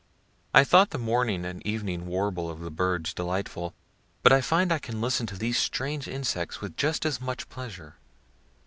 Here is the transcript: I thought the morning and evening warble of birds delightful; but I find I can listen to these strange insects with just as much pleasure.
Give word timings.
I 0.55 0.63
thought 0.63 0.89
the 0.89 0.97
morning 0.97 1.45
and 1.45 1.63
evening 1.63 2.07
warble 2.07 2.49
of 2.49 2.75
birds 2.75 3.13
delightful; 3.13 3.75
but 4.23 4.33
I 4.33 4.41
find 4.41 4.71
I 4.71 4.79
can 4.79 4.99
listen 4.99 5.27
to 5.27 5.37
these 5.37 5.59
strange 5.59 6.07
insects 6.07 6.59
with 6.59 6.75
just 6.75 7.05
as 7.05 7.21
much 7.21 7.47
pleasure. 7.49 7.97